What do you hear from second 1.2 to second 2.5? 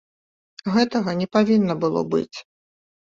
не павінна было быць.